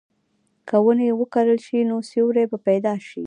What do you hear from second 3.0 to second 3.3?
شي.